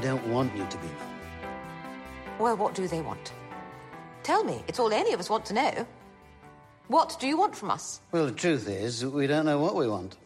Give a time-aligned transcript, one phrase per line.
[0.00, 1.48] They don't want you to be known.
[2.38, 3.34] Well, what do they want?
[4.22, 4.64] Tell me.
[4.66, 5.86] It's all any of us want to know.
[6.88, 8.00] What do you want from us?
[8.10, 10.16] Well, the truth is, we don't know what we want.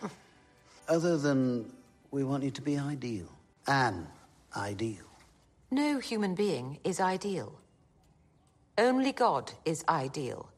[0.88, 1.68] Other than
[2.12, 3.26] we want you to be ideal.
[3.66, 4.06] An
[4.56, 5.08] ideal.
[5.68, 7.58] No human being is ideal.
[8.78, 10.48] Only God is ideal.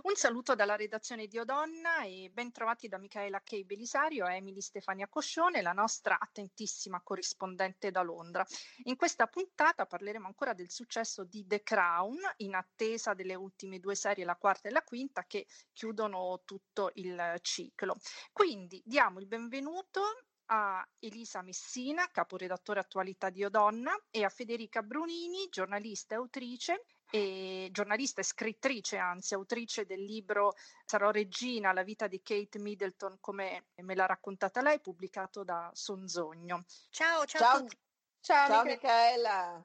[0.00, 4.62] Un saluto dalla redazione di Odonna e ben trovati da Michaela Kay Belisario e Emily
[4.62, 8.44] Stefania Coscione, la nostra attentissima corrispondente da Londra.
[8.84, 13.94] In questa puntata parleremo ancora del successo di The Crown, in attesa delle ultime due
[13.94, 17.98] serie, la quarta e la quinta, che chiudono tutto il ciclo.
[18.32, 20.00] Quindi diamo il benvenuto
[20.46, 27.68] a Elisa Messina, caporedattore attualità di Odonna, e a Federica Brunini, giornalista e autrice, e
[27.72, 30.54] giornalista e scrittrice, anzi autrice del libro
[30.86, 36.64] Sarò regina, la vita di Kate Middleton come me l'ha raccontata lei, pubblicato da Sonzogno.
[36.88, 37.76] Ciao, ciao, Ciao, a tutti.
[38.20, 39.62] ciao, ciao Michaela.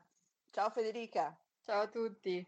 [0.51, 1.39] Ciao Federica.
[1.63, 2.45] Ciao a tutti.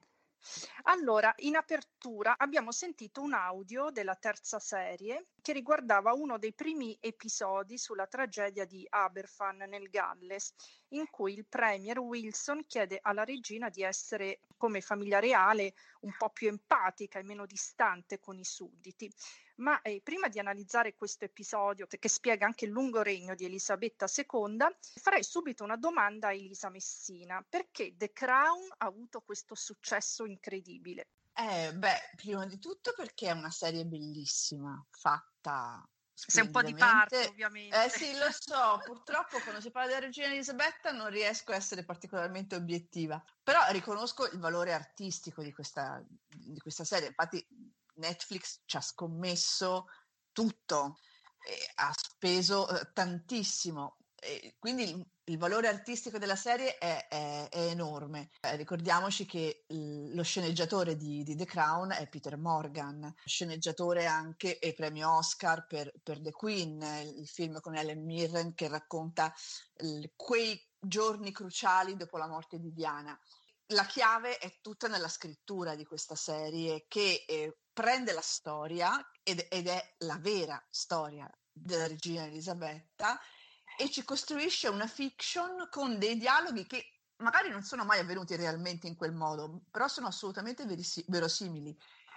[0.83, 6.97] Allora, in apertura abbiamo sentito un audio della terza serie che riguardava uno dei primi
[6.99, 10.53] episodi sulla tragedia di Aberfan nel Galles,
[10.89, 16.29] in cui il premier Wilson chiede alla regina di essere, come famiglia reale, un po'
[16.29, 19.11] più empatica e meno distante con i sudditi.
[19.59, 24.05] Ma eh, prima di analizzare questo episodio, che spiega anche il lungo regno di Elisabetta
[24.05, 24.57] II,
[25.01, 27.45] farei subito una domanda a Elisa Messina.
[27.47, 31.07] Perché The Crown ha avuto questo successo incredibile?
[31.33, 35.87] Eh, beh, prima di tutto perché è una serie bellissima, fatta
[36.27, 37.83] sei un po' di parte, ovviamente.
[37.85, 41.85] Eh sì, lo so, purtroppo quando si parla della regina Elisabetta non riesco a essere
[41.85, 47.07] particolarmente obiettiva, però riconosco il valore artistico di questa, di questa serie.
[47.07, 47.45] Infatti
[47.99, 49.85] Netflix ci ha scommesso
[50.31, 50.97] tutto,
[51.75, 53.97] ha speso eh, tantissimo.
[54.21, 58.31] E quindi il, il, valore artistico della serie è, è, è enorme.
[58.41, 64.59] Eh, ricordiamoci che l- lo sceneggiatore di, di, The Crown è Peter Morgan, sceneggiatore anche
[64.59, 66.81] e premio Oscar per, per The Queen,
[67.15, 69.33] il film con Ellen Mirren che racconta
[70.17, 73.17] quei giorni cruciali dopo la morte di Diana.
[73.73, 78.91] La chiave è tutta nella scrittura di questa serie che eh, prende la storia
[79.23, 83.17] ed, ed, è la vera storia della regina Elisabetta
[83.77, 88.87] e ci costruisce una fiction con dei dialoghi che magari non sono mai avvenuti realmente
[88.87, 91.73] in quel modo, però sono assolutamente veris- verosimili.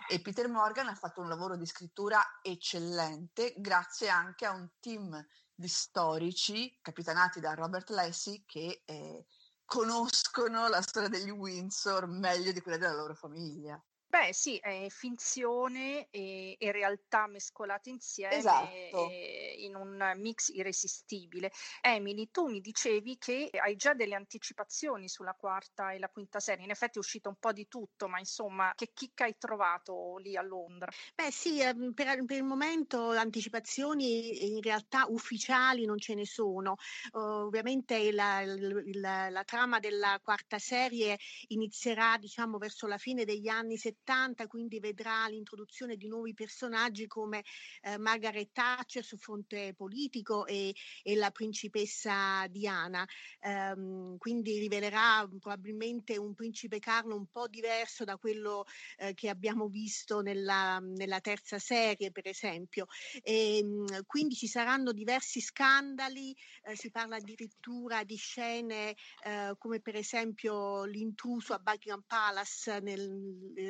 [0.09, 5.25] E Peter Morgan ha fatto un lavoro di scrittura eccellente, grazie anche a un team
[5.55, 9.27] di storici capitanati da Robert Lacey che eh,
[9.65, 13.81] conoscono la storia degli Windsor meglio di quella della loro famiglia.
[14.13, 19.09] Beh, sì, è finzione e, e realtà mescolate insieme esatto.
[19.57, 21.51] in un mix irresistibile.
[21.81, 26.63] Emily, tu mi dicevi che hai già delle anticipazioni sulla quarta e la quinta serie.
[26.63, 30.37] In effetti è uscito un po' di tutto, ma insomma, che chicca hai trovato lì
[30.37, 30.93] a Londra?
[31.15, 36.75] Beh, sì, ehm, per, per il momento anticipazioni in realtà ufficiali non ce ne sono.
[37.13, 41.17] Uh, ovviamente la, la, la trama della quarta serie
[41.49, 47.07] inizierà, diciamo, verso la fine degli anni 70 70, quindi vedrà l'introduzione di nuovi personaggi
[47.07, 47.45] come
[47.83, 53.07] eh, Margaret Thatcher sul fronte politico e, e la principessa Diana.
[53.43, 58.65] Um, quindi rivelerà probabilmente un principe Carlo un po' diverso da quello
[58.99, 62.87] eh, che abbiamo visto nella, nella, terza serie, per esempio.
[63.23, 66.35] E, um, quindi ci saranno diversi scandali,
[66.65, 73.09] eh, si parla addirittura di scene eh, come per esempio l'intruso a Buckingham Palace nel,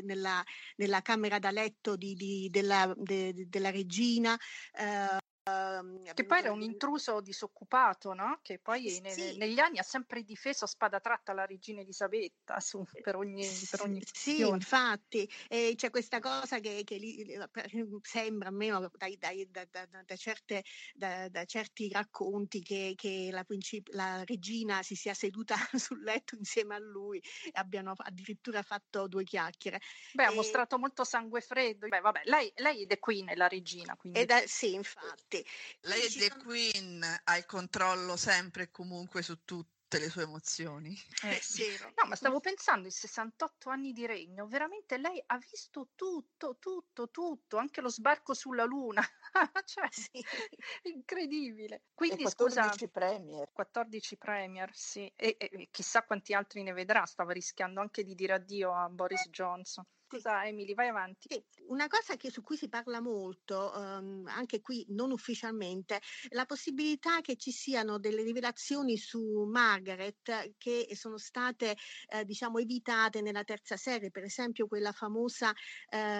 [0.02, 0.44] nel nella,
[0.76, 4.38] nella camera da letto di, di, della, de, della regina.
[4.72, 5.18] Eh,
[6.14, 8.38] che poi era un intruso disoccupato, no?
[8.42, 9.00] Che poi sì.
[9.00, 13.44] ne, negli anni ha sempre difeso a spada tratta la regina Elisabetta su, per ogni,
[13.68, 17.26] per ogni Sì, infatti, e c'è questa cosa che, che li,
[18.02, 20.62] sembra almeno dai, dai, da, da, da, certe,
[20.94, 26.76] da, certi racconti che, che la, princip- la, regina si sia seduta sul letto insieme
[26.76, 29.80] a lui e abbiano addirittura fatto due chiacchiere.
[30.12, 30.26] Beh, e...
[30.26, 31.88] ha mostrato molto sangue freddo.
[31.88, 33.96] Beh, vabbè, lei, lei è The Queen, è la regina.
[33.96, 34.24] Quindi...
[34.46, 35.31] Sì, infatti.
[35.82, 36.42] Lei è The sono...
[36.42, 40.96] Queen, ha il controllo sempre e comunque su tutte le sue emozioni.
[41.22, 41.64] Eh, sì.
[41.96, 47.10] No, ma stavo pensando, in 68 anni di regno, veramente lei ha visto tutto, tutto,
[47.10, 49.02] tutto, anche lo sbarco sulla Luna.
[49.64, 50.10] cioè, sì.
[50.92, 51.82] incredibile.
[51.94, 53.50] Quindi, e 14 scusa, premier.
[53.52, 55.10] 14 premier, sì.
[55.14, 58.88] E, e, e chissà quanti altri ne vedrà, stava rischiando anche di dire addio a
[58.88, 59.86] Boris Johnson.
[60.12, 61.42] Scusa Emily, vai avanti.
[61.68, 66.44] Una cosa che, su cui si parla molto, um, anche qui non ufficialmente, è la
[66.44, 71.74] possibilità che ci siano delle rivelazioni su Margaret che sono state,
[72.10, 75.50] eh, diciamo, evitate nella terza serie, per esempio quella famosa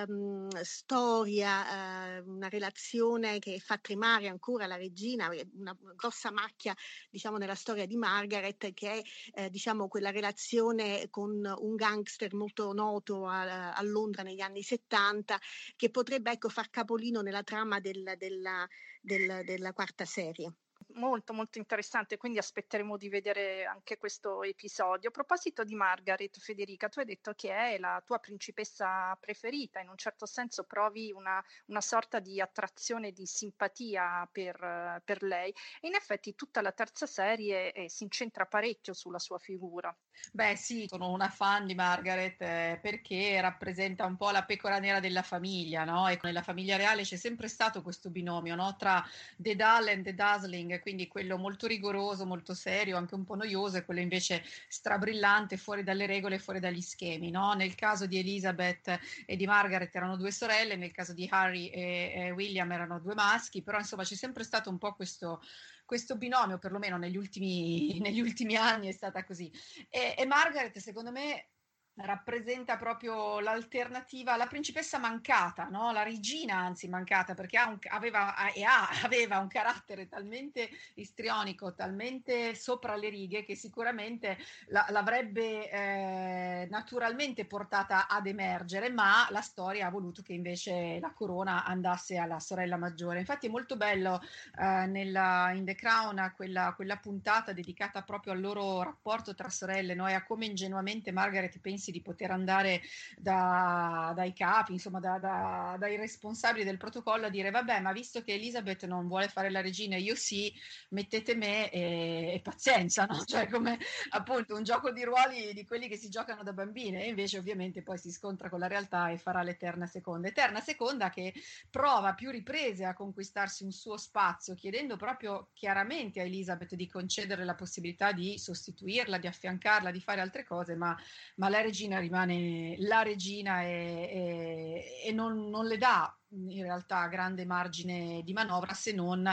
[0.06, 6.74] um, storia, uh, una relazione che fa tremare ancora la regina, una grossa macchia,
[7.10, 9.02] diciamo, nella storia di Margaret, che è,
[9.34, 15.38] eh, diciamo, quella relazione con un gangster molto noto a, a Londra negli anni 70
[15.76, 18.66] che potrebbe ecco, far capolino nella trama del, della,
[19.00, 20.54] del, della quarta serie
[20.94, 25.08] molto molto interessante, quindi aspetteremo di vedere anche questo episodio.
[25.08, 29.88] A proposito di Margaret, Federica, tu hai detto che è la tua principessa preferita, in
[29.88, 35.88] un certo senso provi una, una sorta di attrazione, di simpatia per, per, lei e
[35.88, 39.94] in effetti tutta la terza serie eh, si incentra parecchio sulla sua figura.
[40.30, 45.00] Beh sì, sono una fan di Margaret eh, perché rappresenta un po' la pecora nera
[45.00, 46.08] della famiglia, no?
[46.08, 48.76] E nella famiglia reale c'è sempre stato questo binomio, no?
[48.76, 49.04] Tra
[49.36, 53.78] The Dull and The Dazzling, quindi quello molto rigoroso, molto serio, anche un po' noioso,
[53.78, 57.54] e quello invece strabrillante, fuori dalle regole, fuori dagli schemi, no?
[57.54, 62.12] Nel caso di Elizabeth e di Margaret erano due sorelle, nel caso di Harry e,
[62.14, 65.40] e William erano due maschi, però insomma c'è sempre stato un po' questo
[65.84, 69.52] questo binomio, perlomeno negli ultimi, negli ultimi anni, è stata così.
[69.90, 71.48] E, e Margaret, secondo me,
[71.96, 75.92] rappresenta proprio l'alternativa, la principessa mancata, no?
[75.92, 81.74] la regina anzi mancata, perché ha un, aveva, e ha, aveva un carattere talmente istrionico,
[81.74, 89.42] talmente sopra le righe, che sicuramente la, l'avrebbe eh, naturalmente portata ad emergere, ma la
[89.42, 93.18] storia ha voluto che invece la corona andasse alla sorella maggiore.
[93.18, 94.20] Infatti è molto bello
[94.58, 99.94] eh, nella, in The Crown quella, quella, puntata dedicata proprio al loro rapporto tra sorelle
[99.94, 100.06] no?
[100.08, 102.80] e a come ingenuamente Margaret pensa pensi di poter andare
[103.18, 108.22] da, dai capi, insomma da, da, dai responsabili del protocollo a dire vabbè ma visto
[108.22, 110.52] che Elizabeth non vuole fare la regina io sì,
[110.90, 113.22] mettete me e, e pazienza, no?
[113.26, 113.78] cioè come
[114.10, 117.82] appunto un gioco di ruoli di quelli che si giocano da bambine e invece ovviamente
[117.82, 120.28] poi si scontra con la realtà e farà l'eterna seconda.
[120.28, 121.34] Eterna seconda che
[121.68, 127.44] prova più riprese a conquistarsi un suo spazio chiedendo proprio chiaramente a Elizabeth di concedere
[127.44, 130.96] la possibilità di sostituirla, di affiancarla, di fare altre cose, ma,
[131.36, 137.06] ma la regina rimane la regina e, e, e non, non, le dà in realtà
[137.06, 139.26] grande margine di manovra se non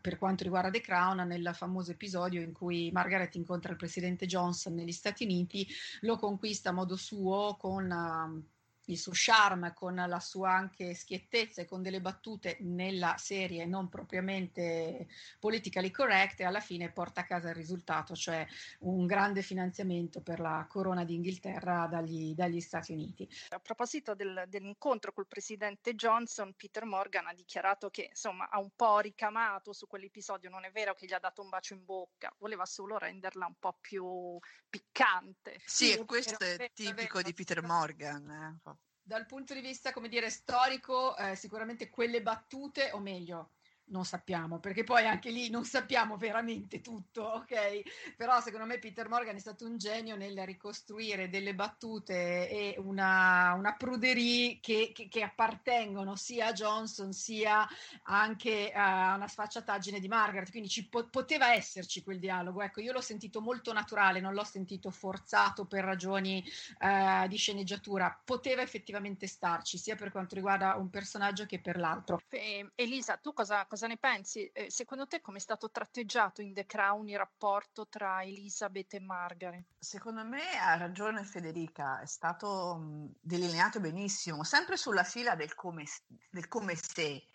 [0.00, 4.74] per quanto riguarda The Crown nel famoso episodio in cui Margaret incontra il presidente Johnson
[4.74, 5.66] negli Stati Uniti,
[6.02, 7.90] lo conquista a modo suo con...
[7.90, 8.58] Uh,
[8.90, 13.88] il suo charme, con la sua anche schiettezza e con delle battute nella serie non
[13.88, 15.08] propriamente
[15.38, 18.46] politically correct e alla fine porta a casa il risultato, cioè
[18.80, 23.28] un grande finanziamento per la corona d'Inghilterra dagli, dagli Stati Uniti.
[23.50, 28.70] A proposito del, dell'incontro col presidente Johnson, Peter Morgan ha dichiarato che insomma ha un
[28.74, 32.34] po' ricamato su quell'episodio, non è vero che gli ha dato un bacio in bocca,
[32.38, 34.38] voleva solo renderla un po' più
[34.68, 35.60] piccante.
[35.64, 38.60] Sì, sì questo è tipico vero, di Peter Morgan.
[38.66, 38.79] Eh
[39.10, 43.54] dal punto di vista, come dire, storico, eh, sicuramente quelle battute, o meglio,
[43.90, 48.14] non sappiamo, perché poi anche lì non sappiamo veramente tutto, ok?
[48.16, 53.54] Però secondo me Peter Morgan è stato un genio nel ricostruire delle battute e una,
[53.56, 57.66] una pruderie che, che, che, appartengono sia a Johnson sia
[58.04, 62.92] anche a una sfacciataggine di Margaret, quindi ci po- poteva esserci quel dialogo, ecco, io
[62.92, 66.44] l'ho sentito molto naturale, non l'ho sentito forzato per ragioni
[66.78, 72.20] eh, di sceneggiatura, poteva effettivamente starci, sia per quanto riguarda un personaggio che per l'altro.
[72.28, 74.46] Eh, Elisa, tu cosa, cosa cosa ne pensi?
[74.52, 79.00] Eh, secondo te come è stato tratteggiato in The Crown il rapporto tra Elizabeth e
[79.00, 79.64] Margaret?
[79.78, 85.84] Secondo me ha ragione Federica, è stato mh, delineato benissimo, sempre sulla fila del come,
[86.28, 87.28] del come se,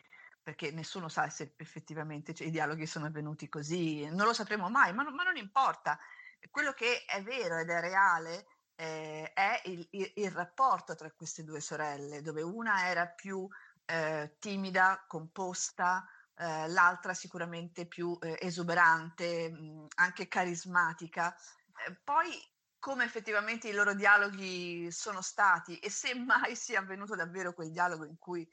[0.43, 4.93] perché nessuno sa se effettivamente cioè, i dialoghi sono avvenuti così, non lo sapremo mai,
[4.93, 5.97] ma, ma non importa.
[6.51, 11.43] Quello che è vero ed è reale eh, è il, il, il, rapporto tra queste
[11.43, 13.47] due sorelle, dove una era più
[13.85, 16.07] eh, timida, composta,
[16.37, 21.35] eh, l'altra sicuramente più eh, esuberante, mh, anche carismatica.
[21.87, 22.29] Eh, poi
[22.79, 28.05] come effettivamente i loro dialoghi sono stati e se mai sia avvenuto davvero quel dialogo
[28.05, 28.47] in cui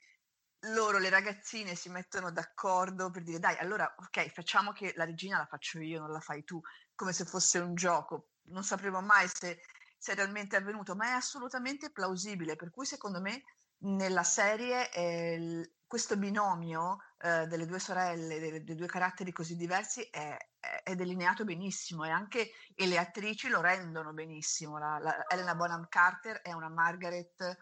[0.66, 5.38] loro, le ragazzine, si mettono d'accordo per dire dai, allora ok, facciamo che la regina
[5.38, 6.60] la faccio io, non la fai tu,
[6.94, 8.28] come se fosse un gioco.
[8.44, 9.60] Non sapremo mai se,
[9.98, 13.42] se è realmente avvenuto, ma è assolutamente plausibile, per cui secondo me
[13.78, 20.02] nella serie eh, questo binomio eh, delle due sorelle, dei, dei, due caratteri così diversi
[20.10, 20.36] è,
[20.82, 24.76] è, delineato benissimo e anche e le attrici lo rendono benissimo.
[24.76, 27.58] La, la Elena Bonham Carter è una Margaret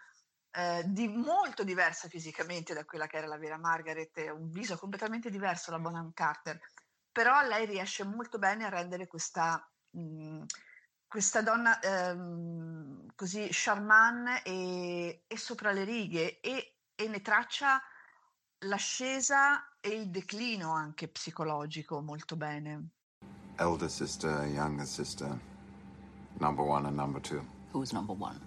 [0.52, 5.28] eh, di molto diversa fisicamente da quella che era la vera Margaret, un viso completamente
[5.28, 6.58] diverso da Bonham Carter,
[7.12, 10.42] però lei riesce molto bene a rendere questa, mh, mm,
[11.06, 17.80] questa donna ehm, così charmante e, e, sopra le righe e, e ne traccia
[18.60, 22.88] l'ascesa e il declino anche psicologico molto bene.
[23.56, 25.38] Elder sister, younger sister,
[26.38, 27.42] number one and number two.
[27.72, 28.38] Who's number one?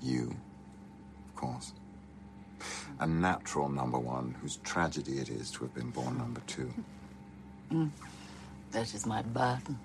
[0.00, 0.34] You,
[1.28, 1.72] of course.
[2.98, 6.72] A natural number one whose tragedy it is to have been born number two.
[7.70, 7.90] Mm.
[8.72, 9.78] That is my burden.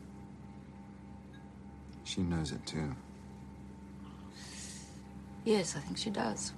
[2.04, 2.96] She knows it too.
[5.44, 6.54] Yes, I think she does.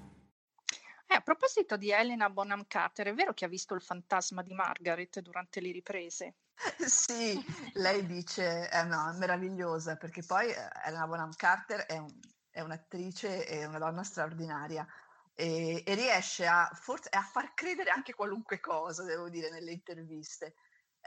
[1.07, 4.53] Eh, a proposito di Elena Bonham Carter, è vero che ha visto il fantasma di
[4.53, 6.35] Margaret durante le riprese?
[6.85, 7.39] Sì,
[7.73, 12.13] lei dice, eh no, è meravigliosa perché poi eh, Elena Bonham Carter è un,
[12.49, 14.85] è un'attrice e una donna straordinaria
[15.33, 20.55] e, e riesce a, forse, a far credere anche qualunque cosa, devo dire, nelle interviste.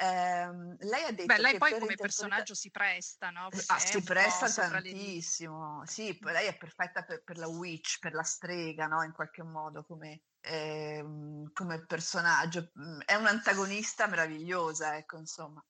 [0.02, 3.48] Eh, lei ha detto Beh, lei poi come personaggio si presta, no?
[3.66, 5.82] ah, si presta tantissimo.
[5.84, 9.02] Sì, lei è perfetta per, per, la witch, per la strega, no?
[9.02, 11.04] In qualche modo come, eh,
[11.52, 12.70] come personaggio.
[12.78, 15.62] Mm, è un'antagonista meravigliosa, ecco, insomma.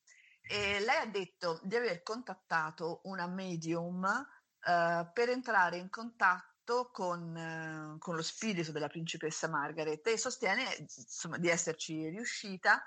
[0.43, 7.35] E lei ha detto di aver contattato una medium uh, per entrare in contatto con,
[7.35, 12.81] uh, con, lo spirito della principessa Margaret e sostiene insomma, di esserci riuscita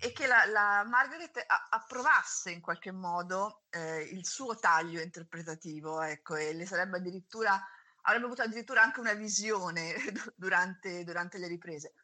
[0.00, 6.00] e che la, la Margaret a- approvasse in qualche modo eh, il suo taglio interpretativo,
[6.02, 7.60] ecco, e le sarebbe addirittura,
[8.02, 9.94] avrebbe avuto addirittura anche una visione
[10.36, 11.94] durante, durante le riprese.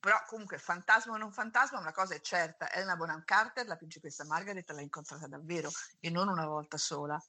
[0.00, 4.24] Però comunque fantasma o non fantasma, una cosa è certa, Elena Bonham Carter, la principessa
[4.24, 7.22] Margaret, l'ha incontrata davvero e non una volta sola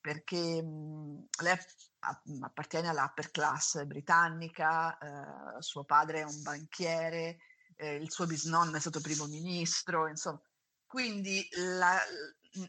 [0.00, 1.56] perché mh, lei
[2.40, 7.38] appartiene all'upper class britannica, eh, suo padre è un banchiere,
[7.78, 10.40] eh, il suo bisnonno è stato primo ministro, insomma.
[10.86, 11.98] Quindi la,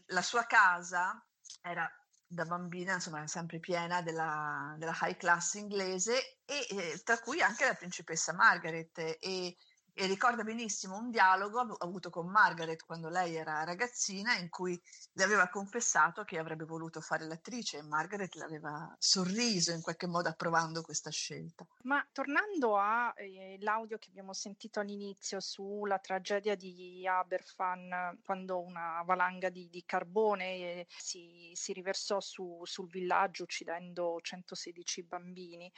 [0.06, 1.24] la sua casa
[1.60, 1.90] era
[2.26, 7.64] da bambina, insomma, sempre piena della, della high class inglese e eh, tra cui anche
[7.64, 9.56] la principessa Margaret e
[10.00, 14.80] e ricorda benissimo un dialogo avuto con Margaret quando lei era ragazzina in cui
[15.12, 20.06] le aveva confessato che avrebbe voluto fare l'attrice e Margaret le aveva sorriso in qualche
[20.06, 21.66] modo approvando questa scelta.
[21.82, 29.50] Ma tornando all'audio eh, che abbiamo sentito all'inizio sulla tragedia di Aberfan quando una valanga
[29.50, 35.70] di, di carbone eh, si, si, riversò su, sul villaggio uccidendo 116 bambini,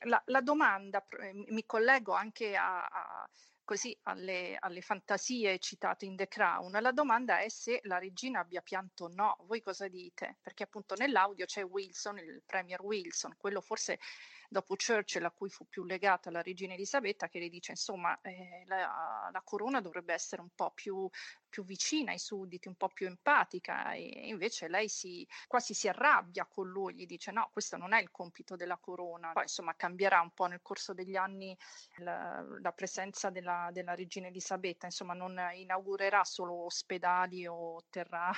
[0.00, 3.28] la, la domanda, eh, mi collego anche a, a
[3.64, 8.60] così alle, alle, fantasie citate in The Crown, la domanda è se la regina abbia
[8.60, 9.36] pianto o no.
[9.42, 10.38] Voi cosa dite?
[10.40, 13.98] Perché appunto nell'audio c'è Wilson, il premier Wilson, quello forse
[14.52, 18.62] dopo Churchill, a cui fu più legata la regina Elisabetta, che le dice insomma eh,
[18.66, 21.08] la, la, corona dovrebbe essere un po' più,
[21.48, 26.46] più, vicina ai sudditi, un po' più empatica e invece lei si, quasi si arrabbia
[26.46, 29.32] con lui, gli dice no, questo non è il compito della corona.
[29.32, 31.56] Poi insomma cambierà un po' nel corso degli anni
[31.96, 38.30] la, la presenza della, della, regina Elisabetta, insomma non inaugurerà solo ospedali o terrà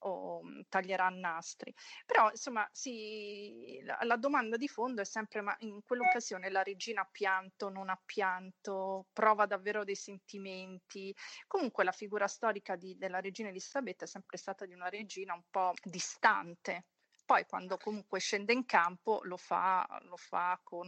[0.00, 1.74] o taglierà nastri.
[2.06, 7.02] Però insomma sì, la, la domanda di fondo è sempre ma in quell'occasione la regina
[7.02, 11.14] ha pianto, non ha pianto, prova davvero dei sentimenti.
[11.46, 15.44] Comunque la figura storica di, della regina Elisabetta è sempre stata di una regina un
[15.50, 16.86] po' distante,
[17.24, 20.86] poi quando comunque scende in campo lo fa, lo fa con,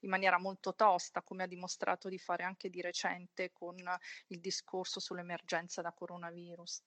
[0.00, 3.76] in maniera molto tosta, come ha dimostrato di fare anche di recente con
[4.28, 6.82] il discorso sull'emergenza da coronavirus.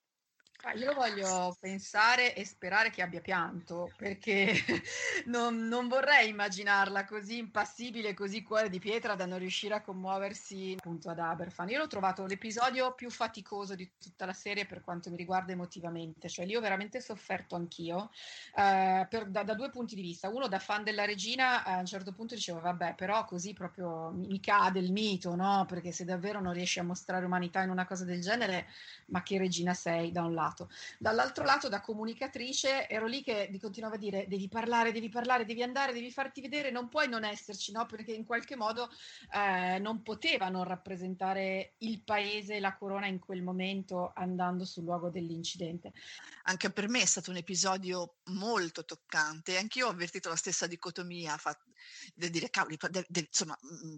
[0.64, 4.54] Ah, io voglio pensare e sperare che abbia pianto, perché
[5.26, 10.76] non, non, vorrei immaginarla così impassibile, così cuore di pietra da non riuscire a commuoversi
[10.78, 11.70] appunto ad Aberfan.
[11.70, 16.28] Io l'ho trovato l'episodio più faticoso di tutta la serie per quanto mi riguarda emotivamente,
[16.28, 18.10] cioè lì ho veramente sofferto anch'io
[18.56, 20.28] eh, per, da, da, due punti di vista.
[20.28, 24.40] Uno da fan della regina a un certo punto dicevo vabbè però così proprio mi,
[24.40, 25.66] cade il mito, no?
[25.68, 28.68] Perché se davvero non riesci a mostrare umanità in una cosa del genere,
[29.08, 30.47] ma che regina sei da un lato?
[30.48, 30.70] Lato.
[30.98, 35.46] Dall'altro lato, da comunicatrice, ero lì che mi continuava a dire devi parlare, devi parlare,
[35.46, 37.86] devi andare, devi farti vedere, non puoi non esserci, no?
[37.86, 38.90] Perché in qualche modo
[39.34, 45.10] eh, non poteva non rappresentare il paese la corona in quel momento andando sul luogo
[45.10, 45.92] dell'incidente.
[46.44, 51.38] Anche per me è stato un episodio molto toccante, anch'io ho avvertito la stessa dicotomia,
[51.38, 51.58] fa,
[52.14, 53.98] di dire, cavoli, de, de, insomma, mh,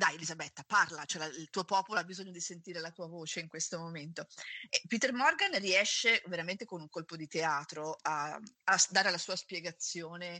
[0.00, 3.48] dai Elisabetta, parla, cioè il tuo popolo ha bisogno di sentire la tua voce in
[3.48, 4.26] questo momento.
[4.70, 9.36] E Peter Morgan riesce veramente con un colpo di teatro a, a dare la sua
[9.36, 10.36] spiegazione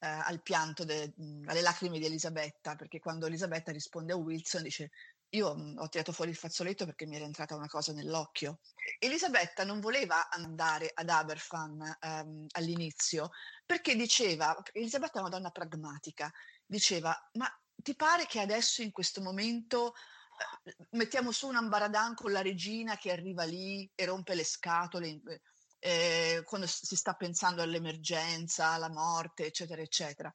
[0.00, 1.14] eh, al pianto, de,
[1.46, 4.90] alle lacrime di Elisabetta, perché quando Elisabetta risponde a Wilson dice
[5.34, 8.58] io ho tirato fuori il fazzoletto perché mi era entrata una cosa nell'occhio.
[8.98, 13.30] Elisabetta non voleva andare ad Aberfan ehm, all'inizio
[13.64, 16.32] perché diceva, Elisabetta è una donna pragmatica,
[16.66, 17.48] diceva ma
[17.84, 19.94] ti pare che adesso in questo momento
[20.64, 25.20] eh, mettiamo su un ambaradan con la regina che arriva lì e rompe le scatole
[25.78, 30.32] eh, quando si sta pensando all'emergenza, alla morte, eccetera, eccetera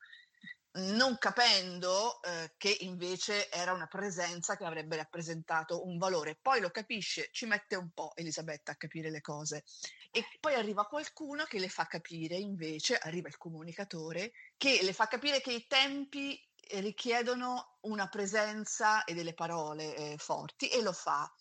[0.72, 6.38] non capendo eh, che invece era una presenza che avrebbe rappresentato un valore.
[6.40, 9.64] Poi lo capisce, ci mette un po' Elisabetta a capire le cose.
[10.12, 15.08] E poi arriva qualcuno che le fa capire, invece, arriva il comunicatore, che le fa
[15.08, 16.40] capire che i tempi
[16.72, 21.32] richiedono una presenza e delle parole eh, forti e lo fa.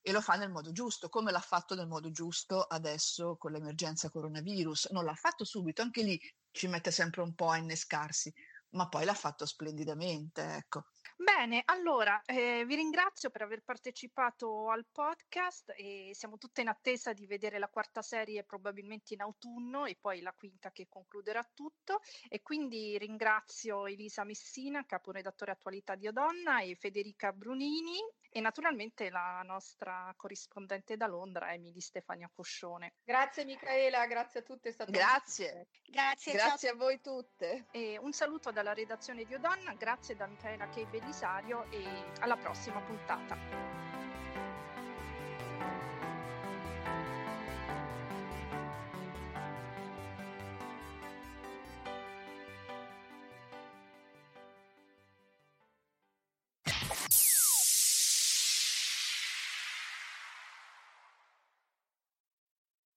[0.00, 4.08] E lo fa nel modo giusto, come l'ha fatto nel modo giusto adesso con l'emergenza
[4.08, 4.90] coronavirus.
[4.92, 6.20] Non l'ha fatto subito, anche lì
[6.52, 8.32] ci mette sempre un po' a innescarsi,
[8.70, 10.84] ma poi l'ha fatto splendidamente, ecco.
[11.18, 17.14] Bene, allora eh, vi ringrazio per aver partecipato al podcast e siamo tutte in attesa
[17.14, 22.00] di vedere la quarta serie probabilmente in autunno e poi la quinta che concluderà tutto.
[22.28, 27.96] E quindi ringrazio Elisa Messina, caporedattore attualità di Odonna e Federica Brunini
[28.36, 32.92] e naturalmente la nostra corrispondente da Londra, Emily Stefania Coscione.
[33.02, 34.68] Grazie Michaela, grazie a tutte.
[34.68, 35.68] È stato grazie.
[35.86, 37.64] Grazie, grazie a voi tutte.
[37.70, 41.82] E un saluto dalla redazione di Odonna, grazie da Michaela Kei Belisario e
[42.20, 43.85] alla prossima puntata.